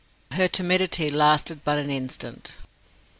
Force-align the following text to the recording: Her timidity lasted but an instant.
Her 0.31 0.47
timidity 0.47 1.11
lasted 1.11 1.63
but 1.63 1.77
an 1.77 1.91
instant. 1.91 2.57